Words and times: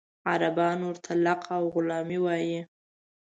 عربان 0.31 0.77
ورته 0.87 1.11
لق 1.25 1.41
او 1.57 1.63
غلامي 1.75 2.19
وایي. 2.25 2.59